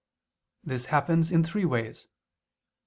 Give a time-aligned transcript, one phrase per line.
[0.63, 2.07] This happens in three ways.